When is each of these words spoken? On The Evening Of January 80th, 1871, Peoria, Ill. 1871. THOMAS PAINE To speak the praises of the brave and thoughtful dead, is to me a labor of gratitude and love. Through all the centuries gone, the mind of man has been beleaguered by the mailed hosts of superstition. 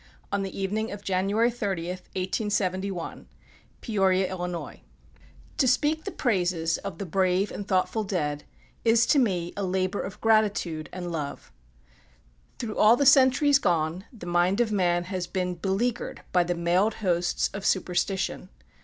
On 0.31 0.41
The 0.41 0.59
Evening 0.59 0.91
Of 0.91 1.03
January 1.03 1.51
80th, 1.51 2.09
1871, 2.17 3.27
Peoria, 3.81 4.29
Ill. 4.31 4.39
1871. 4.39 4.81
THOMAS 4.81 4.81
PAINE 4.81 5.57
To 5.59 5.67
speak 5.67 6.03
the 6.05 6.11
praises 6.11 6.79
of 6.79 6.97
the 6.97 7.05
brave 7.05 7.51
and 7.51 7.67
thoughtful 7.67 8.03
dead, 8.03 8.43
is 8.83 9.05
to 9.05 9.19
me 9.19 9.53
a 9.55 9.63
labor 9.63 10.01
of 10.01 10.19
gratitude 10.19 10.89
and 10.91 11.11
love. 11.11 11.51
Through 12.57 12.79
all 12.79 12.95
the 12.95 13.05
centuries 13.05 13.59
gone, 13.59 14.05
the 14.11 14.25
mind 14.25 14.59
of 14.59 14.71
man 14.71 15.03
has 15.03 15.27
been 15.27 15.53
beleaguered 15.53 16.23
by 16.31 16.45
the 16.45 16.55
mailed 16.55 16.95
hosts 16.95 17.51
of 17.53 17.63
superstition. 17.63 18.49